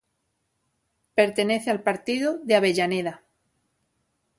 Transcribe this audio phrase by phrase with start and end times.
[1.13, 3.21] Pertenece al partido de Avellaneda.